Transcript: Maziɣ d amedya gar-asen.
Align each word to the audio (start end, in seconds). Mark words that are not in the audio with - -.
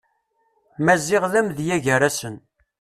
Maziɣ 0.85 1.23
d 1.31 1.33
amedya 1.39 1.77
gar-asen. 1.85 2.35